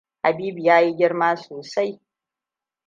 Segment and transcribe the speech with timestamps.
[0.23, 1.91] Habibu yayi girma sosai.